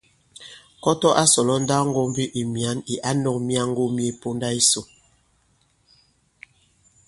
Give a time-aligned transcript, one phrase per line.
[0.83, 4.81] Kɔtɔ a sɔ̀lɔ nndawŋgōmbi ì mwǎn ì ǎ nɔ̄k myaŋgo mye ponda yisò.